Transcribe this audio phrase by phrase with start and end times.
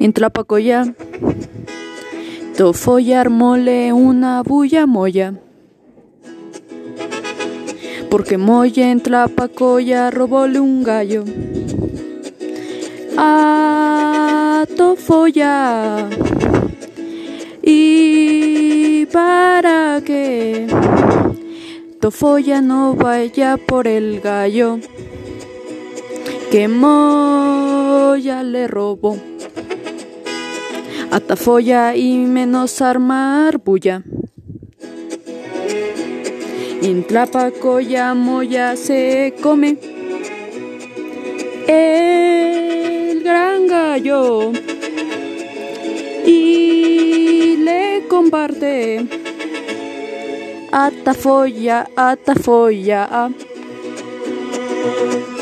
[0.00, 0.94] En Tlapacoya,
[2.56, 5.34] Tofoya armole una bulla moya.
[8.08, 11.24] Porque Moya en Tlapacoya robóle un gallo.
[13.16, 16.08] A Tofoya.
[17.62, 20.68] Y para que
[22.00, 24.78] Tofoya no vaya por el gallo
[26.52, 29.18] que Moya le robó.
[31.10, 34.02] Atafoya y menos armar bulla.
[36.82, 39.78] En Tlapacoya Moya se come
[41.66, 44.52] el gran gallo
[46.26, 49.06] y le comparte
[50.70, 53.30] Atafoya, Atafoya.